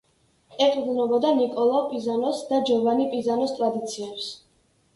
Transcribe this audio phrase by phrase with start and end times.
[0.67, 4.29] ეყრდნობოდა ნიკოლო პიზანოს და ჯოვანი პიზანოს ტრადიციებს.